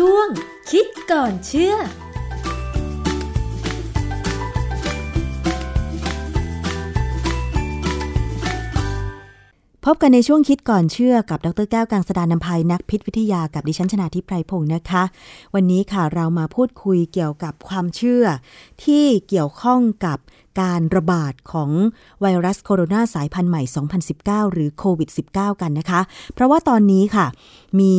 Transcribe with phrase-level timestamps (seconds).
[0.00, 0.28] ช่วง
[0.70, 1.76] คิดก่อนเชื่อพ
[9.92, 15.02] บกันในช่วงคิดก่อนเชื่อกับ ดรแก้วกังสดานนภัยนักพิษวิทยากับดิฉันชนาทิพไพรพงศ์นะคะ
[15.54, 18.24] วันนี้ค่ะเรามาพูดคุยเกี่ยวกับความเชื่อ
[18.84, 20.18] ที่เกี่ยวข้องกับ
[20.60, 21.70] การระบาดของ
[22.20, 23.62] ไวรัสโคโรนาสายพันธุ์ใหม่
[24.08, 26.00] 2019 หรือโควิด -19 กันนะคะ
[26.34, 27.26] เพราะว่าตอนนี้ค่ะ
[27.80, 27.96] มี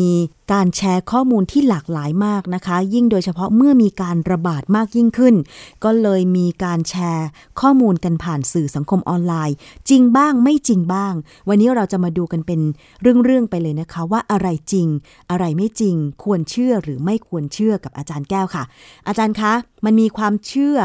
[0.54, 5.36] การแชร์ข้อมูลที่หลากหลายมากนะคะ ยิ่งโดยเฉพาะเมื่อมีการระบาดมากยิ่งขึ้น
[5.84, 7.28] ก็เลยมีการแชร์
[7.62, 9.56] ข้อมูลกันผ่านสื่อสังคมออนไลน์
[9.90, 11.14] จริงบ้างไม่จริงบ้าง
[11.50, 12.60] วันนี้เราจะมาดูกันเป็น
[13.02, 14.88] เรื่องๆไปเลยนะคะ ว่าอะไรจริง
[15.30, 18.64] อะไรไม่จริง ควรเชื่อหรือไม่ควรเชื่อกับอาจารย์แก้วค่ะ
[19.08, 19.54] อาจารย์คะ
[19.86, 20.78] มันมีความเชื่อ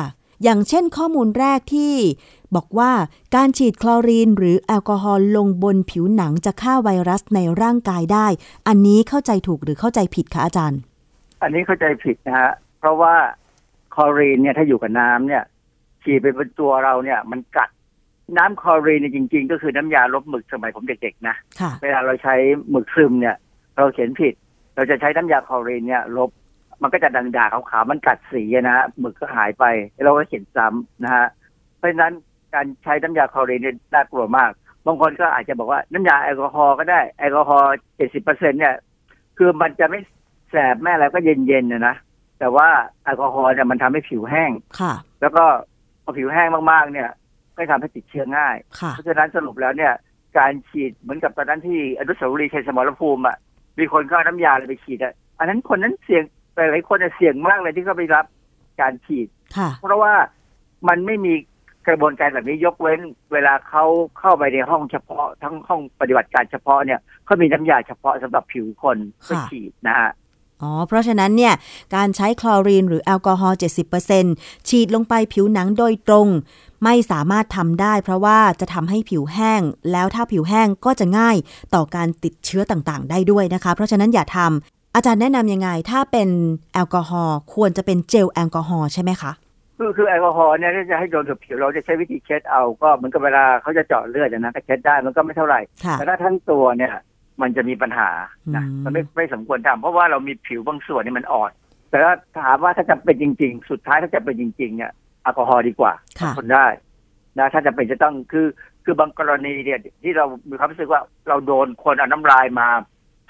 [0.43, 1.95] อย่างเช่นข้อมูลแรกที่
[2.57, 2.93] บอกว่า
[3.37, 8.27] การฉีดคลอรีนหรือแอลกอฮอล์ลงบนผิวหนังจะฆ่าไวรัสในร่างกายได้
[8.69, 10.81] อันนี้เข้าใจถูกหรือเข้าใจผิดคะอาจารย์
[11.43, 13.15] อันนี้เข้าใจผิดนะฮะเพราะว่า
[13.95, 15.43] คลอรีนเนี่ยถ้าอยู่กับน้ำเนี่ย
[16.03, 17.69] ฉีดไปบนตัวเราเนี่ย มันกัด
[18.37, 21.37] น้ำคลอรีนจริง ๆ ก็คือน้ำยาลบหมึกสมัยผมเด็กๆนะ
[21.83, 22.35] เวลาเราใช้
[22.71, 23.37] หมึกซึมเนี่ย
[23.77, 24.35] เราเขียนผิด
[24.75, 26.31] เราจะใช้น้ำยาคลอรีนเนี่ย ลบ
[26.83, 29.65] มันก็จะด่างๆขาวๆมันกัดสีนะฮะหมึกก็หายไป
[30.05, 31.27] เราก็เขียนซ้ำนะฮะ
[31.77, 32.13] เพราะฉะนั้น
[32.55, 34.51] การใช้น้ำยาคลอรีนเนี่ยน่ากลัวมาก
[34.87, 38.75] บางคนก็อาจจะบอกว่าน้ำยาแอลกอฮอล์ก็ได้แอลกอฮอล์เจ็ดสิบเปอร์เซ็นเนี่ย
[39.39, 40.01] คือมันจะไม่
[40.51, 41.97] แสบแม่แล้วก็เย็นๆนะนะ
[42.39, 42.69] แต่ว่า
[43.05, 45.45] แอลกอฮอล์เนี่ยมันทำให้ผิวแห้งค่ะ แล้วก็
[46.05, 47.09] พอผิวแห้งมากๆเนี่ย
[47.57, 48.57] ก็ทำให้ติดเชื้อง่าย
[48.93, 49.93] เพราะฉะนั้นสรุปแล้วเนี่ย
[50.39, 53.37] การฉีดเหมือนกับตอนนั้นที่อนุสาวรีย์ชัยสมรภูมิอะ
[53.79, 56.25] มีคนเข้าน้ำยาเลยไปฉีดอะอันนั้นคนนั้นเสี่ยง
[56.57, 58.27] หลายคนเสี่ยงมากเลยที่เขาไปรับ
[58.81, 59.29] การฉีด
[59.81, 60.15] เพราะว่า
[60.89, 61.35] มันไม่มี
[61.89, 63.01] กระบวนการแบบนี้ยกเว้น
[63.33, 63.85] เวลาเขา
[64.19, 70.11] เข้าไปในห้องเฉพาะ ทั้งห้องปฏิบัติการเฉพาะเนี่ยเขามีน้ำยาเฉพาะสำหรับผิวคนเพื่อฉีดนะฮะ
[70.63, 71.55] อ๋อ เพราะฉะนั้นเนี่ย
[71.95, 73.59] การใช้คลอรีนหรือแอลกอฮอล์
[74.13, 76.29] 70%ฉีดลงไปผิวหนังโดยตรง
[76.85, 79.63] ไม่สามารถทำได้ เพราะว่าจะทำให้ผิวแห้ง
[79.93, 81.37] แล้วถ้าผิวแห้งก็จะง่าย
[81.75, 86.29] ต่อการติดเชื้อต่างๆ ได้ด้วยนะคะ เพราะฉะนั้นอย่าทำ อาจารย์แนะนำยังไง ถ้าเป็น
[86.75, 89.33] แอลกอฮอล์ควรจะเป็นเจลแอลกอฮอล์ใช่ไหมคะ
[89.79, 95.61] คือคือแอลกอฮอล์เนี่ยถ้าจะให้โดนกับผิวเราจะใช้วิธีเช็ดเอาก็เหมือนกับเวลาเขาจะเจาะเลือดนะก็เช็ดได้มันก็ไม่เท่าไหร่
[95.93, 96.95] แต่ถ้าทั้งตัวเนี่ย
[97.41, 98.11] มันจะมีปัญหา
[98.57, 101.51] นะมันไม่ไม่สมควรทำเพราะว่าเรามีผิวบางส่วนนี่มันอ่อน
[101.91, 104.91] แต่ถ้าถามว่าถ้าจะเป็นจริง ๆ สุดท้ายถ้าจะเป็นจริง ๆ เนี่ย
[105.23, 105.93] แอลกอฮอล์ดีกว่า
[106.37, 106.67] ทนได้
[107.39, 108.47] นะถ้าจะเป็นจะต้องคือ
[108.85, 112.69] คือบางกรณีเนี่ยที่เรามีความรู้สึกว่าเราโดนคนเอาน้ำลายมา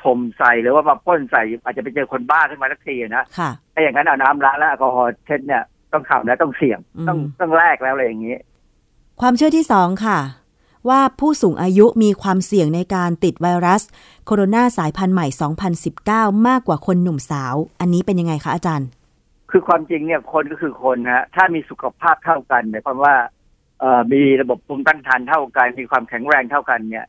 [0.04, 3.24] ถมใส่หรือว่ามาพ่นใส่อาจจะไปเจอคนบ้าขึ้นมาสักทีนะ
[3.72, 5.62] ไอ้อย่างนั้นเอาน้ำล้างแล้วแอลกอฮอล์เช็ดเนี่ย
[5.92, 6.78] ต้องข่าวนะต้องเสี่ยง
[7.08, 8.36] ต้องต้องแลกแล้วอะไรอย่างนี้
[9.20, 10.18] ความเชื่อที่สองค่ะ
[10.88, 13.82] ว่าผู้สูงอายุมีความเสี่ยงในการติดไวรัส
[14.26, 15.26] โคโรนาสายพันธุ์ใหม่
[16.26, 18.88] 2019 มากกว่าคนหนุ่มสาว อันนี้เป็นยังไงคะอาจารย์
[19.50, 23.14] คือความจริงเนี่ยคนก็คือคนฮะถ้ามีสุขภาพเท่ากันหมายความว่า
[23.80, 27.06] เอ่อมีระบบภูมิต้านทานเท่ากัน มีความแข็งแรงเท่ากันเนี่ย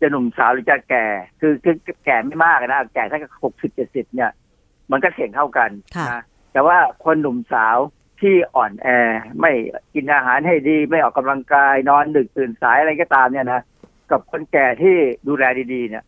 [0.00, 1.06] จะหนุ่มสาวหรือจะแก่
[1.40, 4.30] คือคือแก่ไม่มากนะแก่ถ้าหกสิบเจ็ดสิบเนี่ย
[4.90, 5.70] มันก็เสี่ยงเท่ากัน
[6.10, 7.76] นะแต่ว่าคนหนุ่มสาว
[8.20, 8.88] ที่อ่อนแอ
[9.40, 9.52] ไม่
[9.94, 13.60] กินอาหารให้ดี ไม่ออกกำลังกายนอนดึกตื่นสายอะไรก็ตามเนี่ยนะ
[14.10, 14.96] กับคนแก่ที่
[15.28, 16.04] ดูแลดีๆ เนี่ย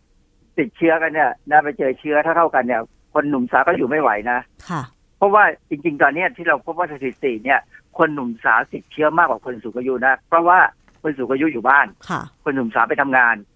[0.59, 2.83] ติดเชื้อกันเนี่ยน่าไปเจอเชื้อถ้าเท่ากันเนี่ย
[3.15, 4.39] คนหนุ่มสาวก็อยู่ไม่ไหวนะ
[4.69, 4.83] ค่ะ
[5.19, 7.61] เพราะว่าจริง ๆ ตอนนี้ที่เราพบว่าสถิติเนี่ย
[7.99, 10.59] คนหนุ่มสาวติดเชื้อมากกว่าคนสูงอายุนะเพราะว่า
[11.03, 13.47] คนสูงอายุอยู่บ้านค่ะคนหนุ่มสาวไปทำงานนะ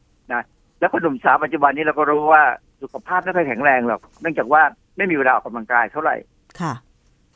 [0.78, 2.43] แล้วคนหนุ่มสาวปัจจุบันนี้เราก็รู้ว่า
[2.83, 4.62] สุขภาพไม่ค่อยแข็งแรงหรอกเนื่องจากว่า
[4.97, 6.16] ไม่มีเวลาออกกำลังกายเท่าไหร่
[6.60, 6.72] ค่ะ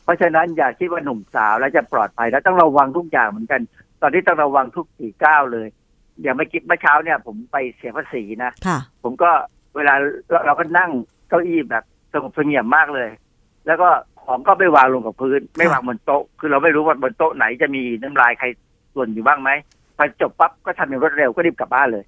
[0.04, 3.60] เพราะฉะนั้นอย่าคิดว่าหนุ่มสาวแล้วจะปลอดภัยแล้วต้องระวังทุกอย่างเหมือนกัน
[4.02, 5.66] ตอนนี้ต้องระวังทุกสี่ก้าวเลย
[6.22, 9.30] อย่างเมื่อกี้เมื่อเช้าเนี่ย ผมไปเสียภาษีนะค่ะ ผมก็
[9.76, 9.94] เวลา
[10.46, 10.90] เราก็นั่ง
[11.28, 13.08] เก้าอี้แบบสงบเสงี่ยมมากเลย
[13.66, 13.88] แล้วก็
[14.24, 18.46] ของก็ไม่วางลงกับพื้น ไม่วางบนโต๊ะ คือเราไม่รู้ว่าบนโต๊ะไหนจะมีน้ำลายใคร
[18.94, 19.50] ส่วนอยู่บ้างไหม
[19.96, 22.04] พอจบปั๊บก็ทำอย่างรวดเร็วก็รีบกลับบ้านเลย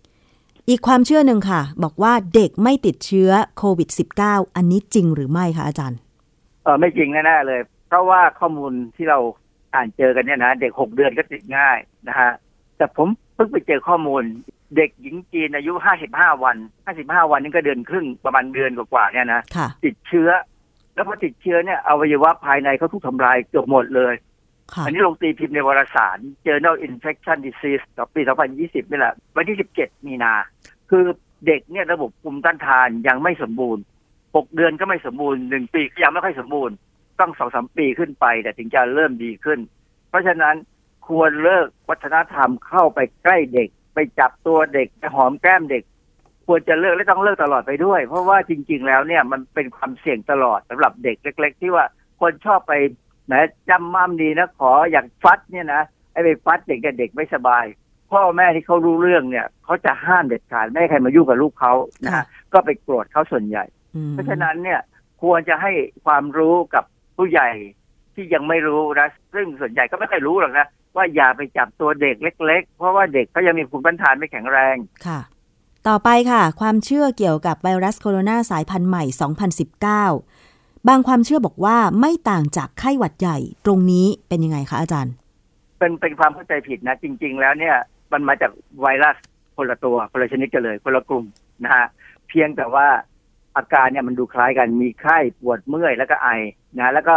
[0.70, 3.88] อีกความเชื่อหนึ่งค่ะ บอกว่าเด็กไม่ติดเชื้อโควิด
[4.22, 5.98] -19 อันนี้จริงหรือไม่คะอาจารย์
[6.64, 9.18] เออไม่จริงแน่ๆเลย เพราะว่าข้อมูลที่เรา
[9.74, 11.78] อ่านเจอกันเนี่ยนะเด็กหกเดือนก็ติดง่าย
[12.08, 12.30] นะฮะ
[12.76, 14.22] แต่ผมเพิ่งไปเจอข้อมูล
[14.76, 19.42] เด็กหญิงจีนอายุห้าสิบห้าวันห้าสิบห้าวันนี่ก็เดือนครึ่งประมาณเดือนกว่าๆเนี่ยนะ
[19.84, 20.30] ติดเชื้อ
[20.94, 24.14] แล้วพอติดเชื้อเนี่ยอวัยวะภายในเขาทุกทำลายเกือบหมดเลย
[24.86, 28.20] อันนี้ลงตีพิมพ์ในวารสาร Journal Infection Disease ต่อปี
[28.56, 30.32] 2020 นี่แหละ วันที่ 17 มีนา
[30.90, 31.04] คือ
[31.46, 33.82] เด็กเนี่ยระบบภูมิต้านทานยังไม่สมบูรณ์
[34.36, 36.74] หกเดือนก็ไม่สมบูรณ์หนึ่งปีก็ยังไม่ค่อยสมบูรณ์
[37.20, 39.58] ต้องสองสามปีขึ้นไป แต่ถึงจะเริ่มดีขึ้น
[40.08, 40.54] เพราะฉะนั้น
[41.08, 45.82] ควรเลิกวัฒนธรรมเข้าไปใกล้เด็ก ไปจับตัวเด็กไปหอมแก้มเด็ก
[46.46, 51.84] ควรจะเลิกและต้องเลิกตลอดไปด้วย เพราะว่าจริง ๆ แล้วเนี่ยมันเป็นความเสี่ยงตลอดสำหรับเด็กเล็ก ๆ ที่ว่า
[52.20, 52.72] คนชอบไป
[53.26, 53.32] แหม
[53.68, 55.82] จำมั่มดีนะขออย่ากฟัดเนี่ยนะ
[56.12, 57.64] ไอ้ไปฟัดเด็กเนี่ยเด็กไม่สบาย
[58.12, 61.74] พ่อแม่ที่เขารู้เรื่องเนี่ยเขาจะห้ามเด็ดขาดไม่ให้ใครมายุ่งกับลูกเขา
[62.04, 63.64] นะค่ะฮะก็ไปโกรธเขาส่วนใหญ่
[63.96, 64.80] อืมเพราะฉะนั้นเนี่ย
[65.22, 65.72] ควรจะให้
[66.06, 66.84] ความรู้กับ
[67.16, 67.48] ผู้ใหญ่
[68.14, 70.66] ที่ยังไม่รู้นะซึ่งส่วนใหญ่ก็ไม่เคยรู้หรอกนะ
[70.96, 72.16] ว่าอย่าไปจับตัวเด็ก
[72.46, 74.76] เล็ก ๆ เพราะว่าเด็กเขายังมีภูมิต้านทานไม่แข็งแรง
[75.06, 75.20] ค่ะ
[75.88, 79.04] ต่อไปค่ะ ความเชื่อเกี่ยวกับไวรัสโคโรนาสายพันธุ์ใหม่
[80.16, 85.14] 2019 บางความเชื่อบอกว่าไม่ต่างจากไข้หวัดใหญ่ตรงนี้เป็นยังไงคะอาจารย์
[85.78, 87.76] เป็นเป็นความเข้าใจผิดนะ จริง ๆ แล้วเนี่ย
[88.12, 88.50] มันมาจาก
[88.80, 89.16] ไวรัส
[89.56, 91.24] คนละตัวคนละชนิดกันเลย คนละกลุ่ม
[91.64, 91.86] นะฮะ
[92.28, 92.86] เพียงแต่ว่า
[93.56, 96.28] อาการเนี่ยมันดูคล้ายกันมีไข้ปวดเมื่อยแล้วก็ไอ
[96.78, 97.16] นะแล้วก็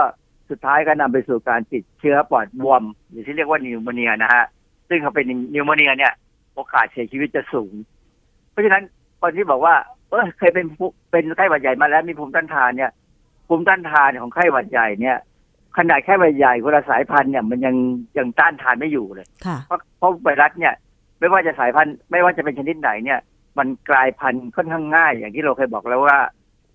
[0.50, 4.44] สุดท้ายก็นำไปสู่การติดเชื้อปอดบวม หรือที่เรียกว่านิวโมเนียนะฮะ
[4.90, 6.14] ซึ่งเขาเป็นนิวโมเนียเนี่ย
[6.56, 7.74] โอกาสเสียชีวิตจะสูง
[8.52, 8.84] เพราะฉะนั้น
[9.22, 9.76] คนที่บอกว่า
[10.10, 10.66] เออเคยเป็น
[11.12, 12.92] เป็นไข้หวัดใหญ่มาแล้วมีภูมิต้านทานเนี่ย
[13.48, 15.18] ภูมิต้านทานของไข้หวัดใหญ่เนี่ย
[15.78, 17.76] ขนาดแค่ไวรัสใหญ่คนละสายพันธุ์เนี่ยมันยัง
[18.18, 20.74] ยังต้านทานไม่อยู่เลย ค่ะ เพราะเพราะไวรัสเนี่ย
[21.20, 23.20] ไม่ว่าจะสายพันธุ์ไม่ว่าจะเป็นชนิดไหนเนี่ย
[23.58, 26.18] มันกลายพันธุ์ค่อนข้างง่าย อย่างที่เราเคยบอกแล้วว่า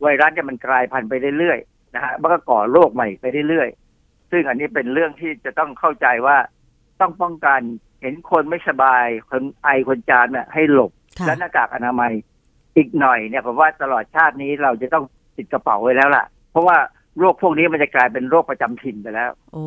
[0.03, 6.37] ไวรัสเนี่ยมันกลายพันธุ์ไปเรื่อยๆนะฮะมันก็ก่อโรคใหม่ไปเรื่อยๆซึ่งอันนี้เป็นเรื่องที่จะต้องเข้าใจว่า
[7.01, 7.61] ต้องป้องกัน
[8.03, 12.13] เห็นคนไม่สบายคนไอคนจามเนี่ยให้หลบค่ะและหน้ากากอนามัย
[12.77, 15.05] อีกหน่อยเนี่ยผมว่าตลอดชาตินี้เราจะต้อง
[15.37, 16.77] ติดกระเป๋าไว้แล้วล่ะ เพราะว่า
[17.19, 19.67] โรคพวกนี้มันจะกลายเป็นโรคประจำถิ่นไปแล้ว โอ้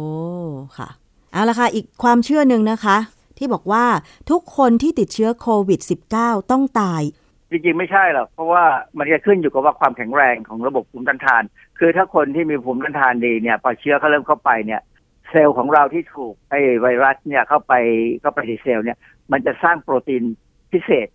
[0.78, 0.90] ค่ะ
[1.31, 2.98] เอาละค่ะ อีกความเชื่อหนึ่งนะคะ
[3.38, 3.86] ที่บอกว่า
[4.30, 5.80] ทุกคนที่ติดเชื้อโควิด
[6.16, 7.01] -19 ต้องตาย
[7.51, 8.63] จริงๆ ไม่ใช่หรอก เพราะว่า
[8.98, 11.44] มันจะขึ้นอยู่กับว่าความแข็งแรงของระบบภูมิต้านทาน
[11.80, 14.81] คือถ้าคนที่มีภูมิต้านทานดีเนี่ยพอเชื้อเขาเริ่มเข้าไปเนี่ย
[15.30, 17.74] เซลล์ของเราที่ถูกไอ้ไวรัสเนี่ยเข้าไป
[18.22, 18.98] เข้าไปในเซลล์เนี่ย
[19.31, 20.24] มันจะสร้างโปรตีน
[20.72, 21.07] พิเศษ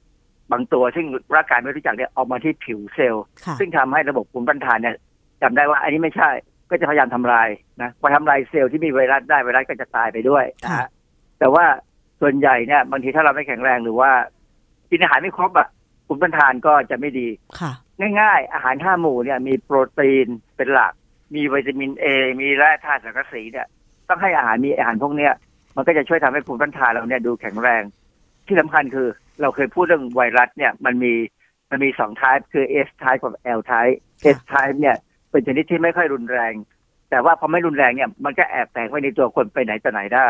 [0.52, 4.96] บางตัวซึ่งร่างกายไม่รู้จักเนี่ยออกมาที่ผิวเซลล์ค่ะซึ่งทำให้ระบบภูมิต้านทานเนี่ย
[5.42, 6.30] จำได้ว่าอันนี้ไม่ใช่
[6.70, 7.48] ก็จะพยายามทำลาย
[7.82, 10.88] นะพอทำลายเซลล์ที่มีไวรัสได้ไวรัสก็จะตายไปด้วยนะค่ะฮะ
[11.38, 11.64] แต่ว่า
[12.20, 14.10] ส่วนใหญ่เนี่ยบางทีถ้าเราไม่แข็งแรงหรือว่า
[14.90, 15.68] กินอาหารไม่ครบอะ
[16.06, 17.28] ภูมิต้านทานก็จะไม่ดี
[17.60, 17.72] ค่ะ
[18.20, 20.26] ง่าย ๆ อาหารห้าหมู่เนี่ย มีโปรตีน
[20.56, 20.92] เป็นหลัก
[21.34, 22.06] มีวิตามินเอ
[22.40, 23.66] มีแร่ธาตุสังกะสีเนี่ย
[24.08, 25.32] ต้องให้อาหารมีอาหารพวกเนี้ย
[25.76, 27.82] มันก็จะช่วยทำให้ภูมิต้านทานเราเนี่ยดูแข็งแรง
[28.46, 29.08] ที่สำคัญคือ
[29.40, 31.12] เราเคยพูดเรื่องไวรัสเนี่ยมันมี
[31.70, 34.96] มันมีสอง type คือ S type กับ L type ค่ะ S type เนี่ย
[35.34, 36.54] เป็นชนิดที่ไม่ค่อยรุนแรง
[37.10, 40.28] แต่ว่าพอไม่รุนแรงเนี่ย มันก็แอบแฝงไว้ในตัวคนไปไหนต่อไหนได้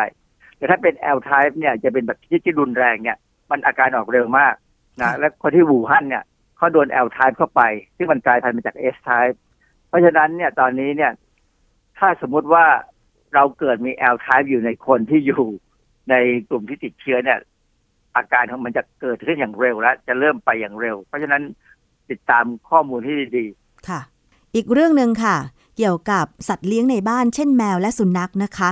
[0.57, 3.17] แต่ถ้าเป็น L type เนี่ยจะเป็นแบบที่ที่รุนแรงเนี่ย
[3.51, 4.55] มันอาการออกเร็วมาก
[5.03, 6.25] นะและคนที่วูฮั่นเนี่ย
[6.57, 7.63] เขาโดน L type เข้าไป
[7.97, 9.37] ซึ่งมันกลายพันธุ์มาจาก S type
[9.89, 11.13] เพราะฉะนั้นเนี่ยตอนนี้เนี่ย
[11.99, 12.67] ถ้าสมมุติว่า
[13.35, 15.45] เราเกิดมี L type อยู่ในคนที่อยู่
[16.11, 16.15] ใน
[16.49, 17.39] กลุ่มที่ติดเชื้อเนี่ย
[18.17, 21.43] อาการของมันจะเกิดขึ้นอย่างเร็วและจะเริ่มไปอย่างเร็ว เพราะฉะนั้น
[22.11, 23.47] ติดตามข้อมูลที่ดี
[23.89, 24.01] ค่ะ
[24.55, 25.37] อีกเรื่องหนึ่งค่ะ
[25.77, 28.71] เกี่ยวกับสัตว์เลี้ยงในบ้านเช่นแมวและสุนัขนะคะ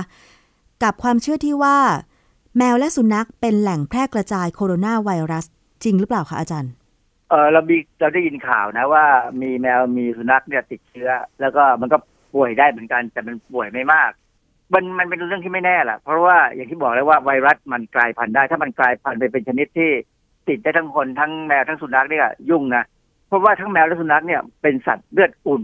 [0.83, 1.77] กับความเชื่อที่ว่า
[2.57, 5.45] แมวและสุนัขเป็นแหล่งแพร่กระจายโคโรนาไวรัส
[5.83, 6.71] จริงหรือเปล่าคะอาจารย์
[7.29, 9.05] เออเรามีเราได้ยินข่าวนะว่า
[9.41, 11.09] มีแมวมีสุนัขเนี่ยติดเชื้อ
[11.41, 11.97] แล้วก็มันก็
[12.33, 14.11] ป่วยได้เหมือนกันแต่มันป่วยไม่มาก
[14.73, 19.91] มันมันเป็นเรื่องที่ไม่แน่แหละเพราะว่าอย่างที่บอกแล้วว่าไวรัสมันกลายพันธุ์ได้ ถ้ามันกลายพันธุ์ไปเป็นชนิดที่
[20.47, 25.61] ติดได้ทั้งคนทั้งแมวทั้งสุนัขเนี่ยยุ่งนะเราะว่าทั้งแมวและสุนัขเนี่ยเป็นสัตว์เลือดอุ่น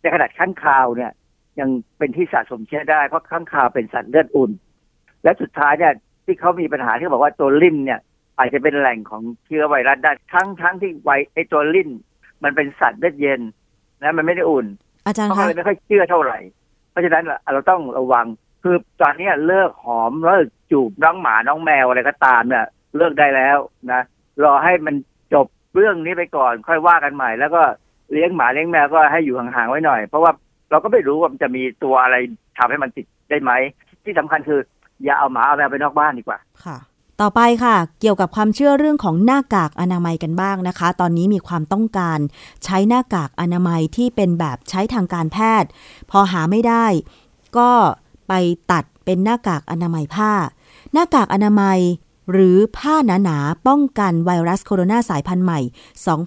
[0.00, 1.12] ในขนาดข้างคาวเนี่ย
[1.60, 1.68] ยัง
[1.98, 4.50] เป็นที่สะสมเชื้อได้เพราะข้างคาวเป็นสัตว์เลือดอุ่น
[5.24, 5.92] และสุดท้ายเนี่ย
[6.24, 8.00] ที่เขามีปัญหาที่บอกว่าตัวลิ่นเนี่ย
[8.38, 11.90] อาจจะเป็นแหล่งของเชื้อไวรัสได้ทั้งทั้งที่ไวไอตัวลิ่น
[12.42, 13.40] มันเป็นสัตว์เลือดเย็น
[14.02, 14.66] นะมันไม่ได้อุ่น
[15.06, 16.38] อาจารย์เขาก็คะเลยไม่ค่อยเชื่อเท่าไหร่
[16.90, 18.26] เพราะฉะนั้นเราต้องระวัง
[18.62, 23.58] คือตอนนี้เลิกหอมเลิกจูบน้องหมาน้องแมวอะไรก็ตามเนี่ย เลิกได้แล้ว
[23.92, 24.02] นะ
[24.44, 25.09] รอให้มันจบ
[25.74, 27.62] เรื่องนี้ไปก่อนค่อยว่ากันใหม่ แล้วก็
[28.12, 30.32] เลี้ยงหมาเลี้ยงแมวก็ให้อยู่ห่างๆไว้หน่อย เพราะว่า
[30.70, 32.16] เราก็ไม่รู้ว่ามันจะมีตัวอะไร
[32.58, 33.52] ทำให้มันติดได้ไหม
[34.04, 34.60] ที่สำคัญคือ
[35.04, 36.78] อย่าเอาหมาเอาแมวไปนอกบ้านดีกว่าค่ะ
[37.20, 42.18] ต่อไปค่ะ เกี่ยวกับความเชื่อเรื่องของหน้ากากอนามัยกันบ้างนะคะ ตอนนี้มีความต้องการ
[42.64, 45.68] ใช้หน้ากากอนามัยที่เป็นแบบใช้ทางการแพทย์
[46.10, 46.86] พอหาไม่ได้
[47.58, 47.70] ก็
[48.28, 48.32] ไป
[48.72, 50.32] ตัดเป็นหน้ากากอนามัยผ้า
[50.92, 51.78] หน้ากากอนามัย
[52.32, 55.60] หรือผ้าหนาๆป้องกันไวรัสโคโรนาสายพันธุ์ใหม่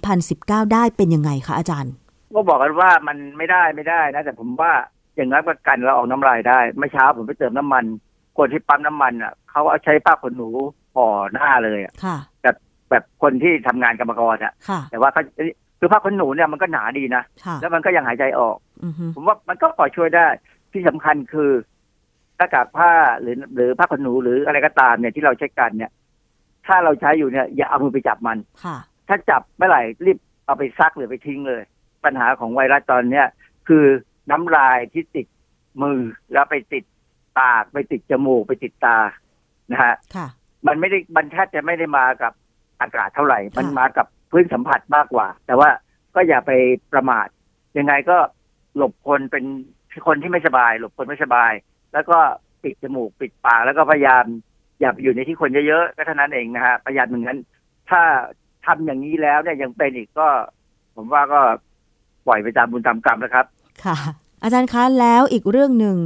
[0.02, 1.92] 2019 ได้เป็นยังไงคะอาจารย์
[2.34, 4.72] ก็บอกกันว่ามันไม่ได้ไม่ได้นะ แต่ผมว่า
[5.16, 7.84] อย่างน้อยประกันเราออกน้ำลายได้เมื่อเช้าผมไปเติมน้ำมัน
[8.38, 10.48] คนที่ปั๊มน้ำมันอะเขาเอาใช้ผ้าขนหนู
[10.94, 12.16] ห่อหน้าเลยอะค่ะ
[12.90, 15.22] แบบคนที่ทำงานกรรมกรอะค่ะ แต่ว่าเขา
[15.78, 20.26] คือผ้าขนหนูเนี่ยมันก็หนาดีนะค่ะแล้วมันก็ยังหายใจออกอือฮึผมว่ามันก็พอช่วยได้
[20.72, 21.50] ที่สำคัญคือ
[22.36, 25.90] หน้ากากผ้าหรือหรือผ้าขนหนูหรืออะไรก็ตามเนี่ยที่เราใช้กันเนี่ย
[26.66, 28.76] ถ้าเราใช้อยู่เนี่ย อย่าเอามือไปจับมันค่ะ
[29.08, 31.62] ถ้าจับเมื่อไหร่รีบเอาไปซักหรือไปทิ้งเลย
[32.04, 33.26] ปัญหาของไวรัสตอนเนี้ย
[33.68, 33.84] คือ
[34.30, 35.26] น้ำลายที่ติด
[35.82, 35.98] มือ
[36.32, 36.84] แล้วไปติด
[37.40, 38.98] ปากไปติดจมูกไปติดตา
[39.72, 40.26] นะฮะค่ะ
[40.66, 42.32] มันไม่ได้มันแทบจะไม่ได้มากับ
[42.80, 45.68] อากาศเท่าไหร่ค่ะมันมากับพื้นสัมผัสมากกว่า แต่ว่า
[46.14, 46.52] ก็อย่าไป
[46.92, 47.26] ประมาท
[47.78, 48.16] ยังไงก็
[48.76, 49.44] หลบคนเป็น
[50.06, 51.52] คนที่ไม่สบาย หลบคนไม่สบาย
[51.94, 52.18] แล้วก็
[52.62, 54.24] ปิดจมูกปิดปากแล้วก็พยายาม
[54.80, 57.38] อย่าไปอยู่ในที่คนเยอะๆก็เท่านั้นเองนะฮะประหยัดเหมือนกัน
[57.90, 58.02] ถ้า
[58.66, 60.28] ทำอย่างนี้แล้วเนี่ยยังเป็นอีกก็
[60.96, 61.40] ผมว่าก็
[62.26, 63.46] ปล่อยไปตามบุญตามกรรมนะครับ
[63.84, 63.96] ค่ะ
[64.42, 65.96] อาจารย์คะแล้วอีกเรื่องหนึ่ง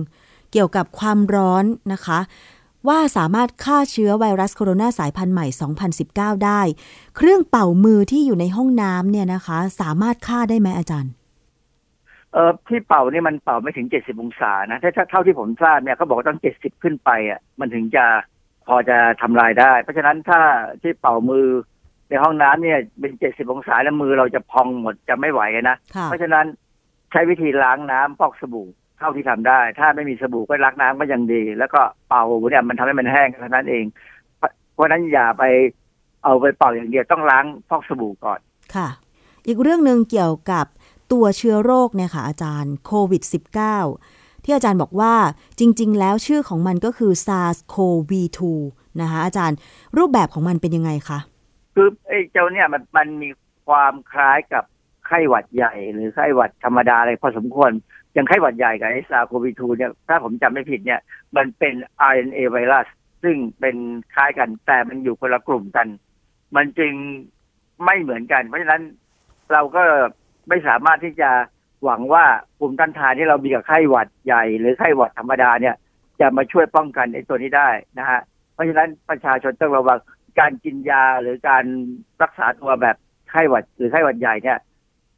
[0.52, 2.18] เกี่ยวกับความร้อนนะคะ
[2.88, 5.46] ว่าสามารถฆ่าเชื้อไวรัสโคโรนาสายพันธุ์ใหม่
[5.96, 6.60] 2019 ได้
[7.16, 11.12] เครื่องเป่ามือที่อยู่ในห้องน้ำเนี่ยนะคะ สามารถฆ่าได้ไหมอาจารย์
[12.34, 18.04] เออที่เป่านี่มันเป่าไม่ถึงเจ็ดสิบองศานะถ้าถ้าเท่าที่ผมทราบเนี่ยเขาบอกว่าต้องเจ็ดสิบขึ้นไปอะมันถึงจะ
[18.66, 20.40] พอจะทำลายได้ เพราะฉะนั้นถ้า
[20.82, 21.46] ที่เป่ามือ
[22.08, 26.46] ในห้องน้ำเนี่ยเป็นเจ็ดสิบองศาแล้วมือเราจะพองหมดจะไม่ไหวนะค่ะเพราะฉะนั้น
[27.12, 28.68] ใช้วิธีล้างน้ำฟอกสบู่
[28.98, 33.84] เท่าที่ทำได้ ถ้าไม่มีสบู่ก็ล้างน้ำก็ยังดี แล้วก็เป่าเนี่ยมันทำให้มันแห้งเท่านั้นเอง
[34.38, 35.44] เพราะเพราะฉะนั้นอย่าไป
[36.24, 38.40] เอาไปเป่าอย่างเดียวต้องล้างฟอกสบู่ก่อน
[38.74, 38.88] ค่ะ
[39.46, 40.66] อีกเรื่องหนึ่งเกี่ยวกับ
[41.12, 43.22] ตัวเชื้อโรคเนี่ยค่ะอาจารย์โควิด
[43.86, 45.14] -19 ที่อาจารย์บอกว่า
[45.58, 48.40] จริง ๆ แล้วชื่อของมันก็คือ SARS-CoV-2
[49.00, 49.56] นะคะอาจารย์
[49.98, 51.18] รูปแบบของมันเป็นยังไงคะ
[51.74, 53.28] คือไอ้เจ้าเนี่ยมันมันมี
[53.66, 54.64] ความคล้ายกับ
[55.06, 57.70] ไข้หวัดใหญ่ หรือไข้หวัดธรรมดาอะไรพอสมควร
[58.12, 61.00] อย่างไข้หวัดใหญ่กับไอ้ซาโควิ2เนี่ยถ้าผมจำไม่ผิดเนี่ย
[61.36, 61.74] มันเป็น
[62.10, 62.86] RNA ไวรัส
[63.22, 63.76] ซึ่งเป็น
[64.14, 65.86] คล้ายกันแต่มันอยู่คนละกลุ่มกัน
[66.56, 66.92] มันจึง
[67.84, 68.82] ไม่เหมือนกัน เพราะฉะนั้น
[69.52, 69.84] เราก็
[70.48, 71.30] ไม่สามารถที่จะ
[71.84, 72.24] หวังว่า
[72.58, 75.76] กลุ่มต้านทานที่เรามีกับไข้หวัดใหญ่ หรือไข้หวัดธรรมดาเนี่ย
[76.20, 78.20] จะมาช่วยป้องกันไอ้ตัวนี้ได้นะฮะ
[78.54, 79.98] เพราะฉะนั้นประชาชนต้องระวัง
[80.40, 81.64] การกินยาหรือการ
[82.22, 82.96] รักษาตัวแบบ
[83.30, 84.58] ไข้หวัดหรือไข้หวัดใหญ่เนี่ย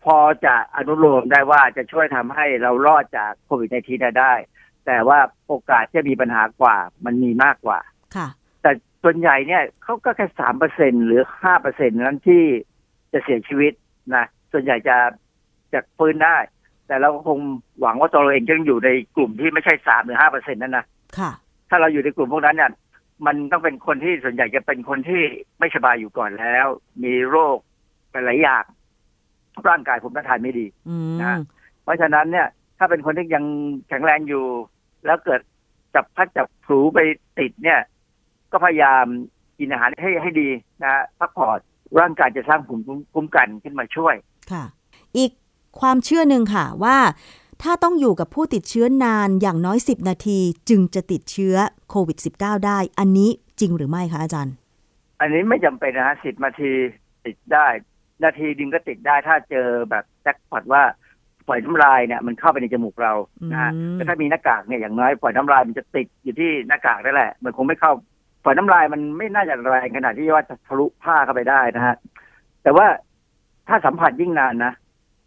[0.04, 4.32] พอจะอนุโลมได้ว่าจะช่วยทำให้เรารอดจากโควิดในทีได้
[4.86, 7.78] แต่ว่าโอกาสจะมีปัญหากว่ามันมีมากกว่า
[8.16, 8.28] ค่ะ
[8.62, 8.70] แต่
[9.02, 12.44] ส่วนใหญ่เนี่ยเขาก็แค่สามเปอร์เซ็นหรือห้าเปอร์เซ็นนั้นที่
[13.12, 13.72] จะเสียชีวิต
[14.16, 14.96] นะ ส่วนใหญ่จะ
[15.72, 16.36] จะฟื้นได้
[16.86, 17.38] แต่เราก็คง
[17.80, 20.86] หวังว่าตัวเราเองจะอยู่ในกลุ่มที่ไม่ใช่สามหรือห้าเปอร์เซ็นนั้นนะ
[21.18, 21.30] ค่ะ
[21.68, 22.70] ถ้าเราอยู่ในกลุ่มพวกนั้นเนี่ย
[23.26, 25.22] มันต้องเป็นคนที่ส่วนใหญ่จะเป็นคนที่
[25.58, 26.66] ไม่สบายอยู่ก่อนแล้ว
[27.04, 27.58] มีโรค
[28.12, 28.64] หลายๆอย่าง
[29.68, 31.36] ร่างกายภูมิต้านทานไม่ดีอืมนะ
[31.82, 33.44] เพราะฉะนั้นเนี่ย ถ้าเป็นคนที่ยัง
[33.88, 34.44] แข็งแรงอยู่
[35.06, 35.40] แล้วเกิด
[35.94, 36.98] จับพัดจับผลูไป
[37.38, 37.80] ติดเนี่ย
[38.52, 39.04] ก็พยายาม
[39.58, 40.48] กินอาหารให้ให้ดี
[40.84, 41.58] นะพักผ่อน
[42.00, 44.14] ร่างกายจะสร้างภูมิคุ้มกันขึ้นมาช่วย
[44.52, 44.64] ค่ะ
[45.16, 45.30] อีก
[45.80, 46.98] ความเชื่อหนึ่งค่ะว่า
[47.62, 50.38] ถ้าต้องอยู่กับผู้ติดเชื้อนานอย่างน้อย 10 นาที
[50.68, 51.56] จึงจะติดเชื้อ
[51.90, 53.30] โควิด -19 ได้ อันนี้
[53.60, 54.54] จริงหรือไม่คะอาจารย์
[55.20, 56.72] อันนี้ไม่จำเป็นนะฮะสิบนาที
[57.26, 57.66] ติดได้
[58.24, 60.82] นาทีดึงก็ติดได้ถ้าเจอแบบแจ็คพอตว่า
[61.48, 63.12] ปล่อยน้ำลายเนี่ยมันเข้าไปในจมูกเรา
[63.52, 67.92] นะฮะอืมแต่ถ้ามีหน้ากากเนี่ยอย่างน้อยปล่อยน้ำลายมันจะติดอยู่ที่หน้ากากนั่นแหละ มันคงไม่เข้า
[68.44, 71.96] ปล่อยน้ำลายมันไม่น่าจะแรงขนาดที่ว่าจะทะลุผ้าเข้าไปได้นะฮะ
[72.62, 72.86] แต่ว่า
[73.70, 74.72] ถ้าสัมผัสยิ่งนานนะ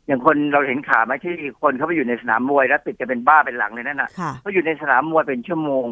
[0.08, 5.86] อย่างคนเราเห็นข่าวไหมที่คนเขาไปอยู่ในสนามมวยแล้วติดจะเป็นบ้าเป็นหลังเลยนั่นน่ะค่ะเขาอยู่ในสนามมวยเป็นชั่วโมง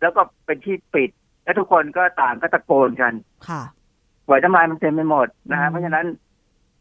[0.00, 1.10] แล้วก็เป็นที่ปิด
[1.44, 3.12] แล้วทุกคนก็ต่างก็ตะโกนกัน
[3.48, 3.62] ค่ะ
[4.26, 6.06] ปล่อยน้ำลายมันเต็มไปหมดนะอืฮะมเพราะฉะนั้น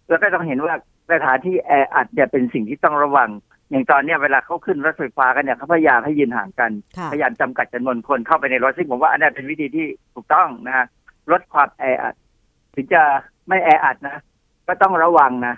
[0.08, 0.74] เราก็ต้องเห็นว่า
[1.12, 3.30] สถานที่แออัดเนี่ยเป็นสิ่งที่ต้องระวัง
[3.70, 10.86] อย่างตอนเนี้ยเวลาเขาขึ้นรถไฟฟ้ากันเนี่ยเขาพยายามให้ยืนห่างกันค่ะพยายามจำกัดจำนวนคนเข้าไปในรถซึ่งผมว่าอันนั้นเป็นวิธีที่ถูกต้องนะฮะ
[11.32, 12.16] ลดความแออัด
[12.76, 13.02] ถึงจะ
[13.48, 14.18] ไม่แออัดนะ
[14.68, 15.56] ก็ต้องระวังนะ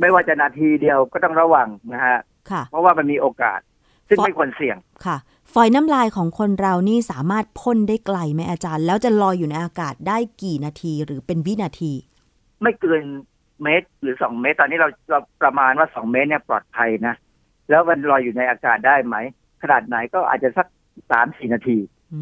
[0.00, 2.18] ไม่ว่าจะนาทีเดียวก็ต้องระวังนะฮะ
[2.50, 3.60] ค่ะเพราะว่ามันมีโอกาส
[4.08, 5.16] ซึ่งฟอไม่ควรเสี่ยงค่ะ
[5.52, 11.92] ฝอยน้ำลายของคนเรานี่สามารถพ่นได้ไกลไหมอาจารย์ แล้วจะลอยอยู่ในอากาศได้กี่นาทีหรือเป็นวินาที
[12.62, 13.02] ไม่เกิน
[13.62, 17.14] เมตรหรือสองเมตร ตอนนี้เราเราประมาณว่าสองเมตรเนี่ยปลอดภัยนะ
[17.70, 19.16] แล้วมันลอยอยู่ในอากาศได้ไหม
[19.62, 20.66] ขนาดไหนก็อาจจะสัก
[21.10, 21.78] สามสี่นาที
[22.12, 22.20] อื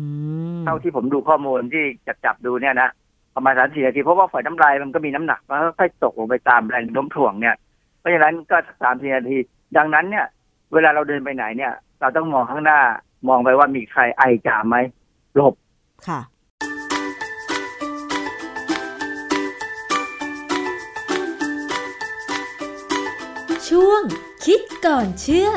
[0.56, 2.88] มเท่าที่ผมดูข้อมูลที่จับจับดูเนี่ยนะ
[3.34, 7.56] ประมาณสามสี่นาทีเพราะว่าฝอยน้ำลายมันก็มีน้ำหนักมันค่อยๆตกลงไปตามแรงโน้มถ่วงเนี่ย
[7.98, 9.38] เพราะฉะนั้นก็สามสี่นาที
[9.76, 10.26] ดังนั้นเนี่ย
[10.72, 12.80] เวลาเราเดินไปไหนเนี่ย เราต้องมองข้างหน้า
[13.28, 14.76] มองไปว่ามีใครไอจามไหม
[15.36, 15.54] หลบ
[16.08, 16.20] ค่ะ
[23.68, 24.02] ช่วง
[24.44, 25.50] คิดก่อนเชื่อ